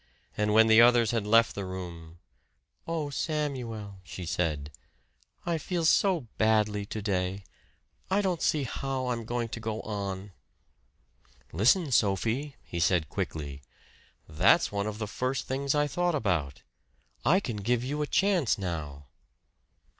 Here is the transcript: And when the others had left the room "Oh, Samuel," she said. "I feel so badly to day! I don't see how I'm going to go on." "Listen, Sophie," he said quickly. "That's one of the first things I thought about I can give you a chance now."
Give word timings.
And 0.35 0.51
when 0.51 0.65
the 0.65 0.81
others 0.81 1.11
had 1.11 1.27
left 1.27 1.53
the 1.53 1.63
room 1.63 2.17
"Oh, 2.87 3.11
Samuel," 3.11 3.99
she 4.03 4.25
said. 4.25 4.71
"I 5.45 5.59
feel 5.59 5.85
so 5.85 6.21
badly 6.39 6.87
to 6.87 7.03
day! 7.03 7.43
I 8.09 8.21
don't 8.23 8.41
see 8.41 8.63
how 8.63 9.09
I'm 9.09 9.25
going 9.25 9.47
to 9.49 9.59
go 9.59 9.79
on." 9.81 10.31
"Listen, 11.51 11.91
Sophie," 11.91 12.55
he 12.63 12.79
said 12.79 13.09
quickly. 13.09 13.61
"That's 14.27 14.71
one 14.71 14.87
of 14.87 14.97
the 14.97 15.05
first 15.07 15.45
things 15.45 15.75
I 15.75 15.85
thought 15.85 16.15
about 16.15 16.63
I 17.23 17.39
can 17.39 17.57
give 17.57 17.83
you 17.83 18.01
a 18.01 18.07
chance 18.07 18.57
now." 18.57 19.05